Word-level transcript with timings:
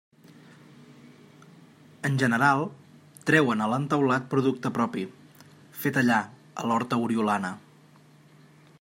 En 2.09 2.15
general, 2.23 2.63
trauen 3.31 3.61
a 3.61 3.69
l'entaulat 3.73 4.27
producte 4.33 4.73
propi, 4.81 5.05
fet 5.83 6.03
allà 6.05 6.19
a 6.63 6.69
l'horta 6.71 7.03
oriolana. 7.09 7.57